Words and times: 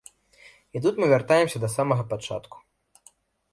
І 0.77 0.81
тут 0.85 0.93
мы 1.03 1.09
вяртаемся 1.11 1.57
да 1.65 1.69
самага 1.75 2.03
пачатку. 2.17 2.57